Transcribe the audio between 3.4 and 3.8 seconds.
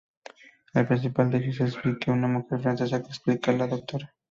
a la